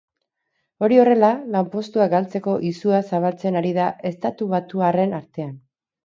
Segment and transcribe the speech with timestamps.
[0.85, 5.53] Hori horrela, lanpostua galtzeko izua zabaltzen ari da estatubatuarren artean.